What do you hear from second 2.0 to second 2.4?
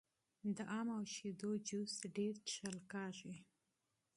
ډیر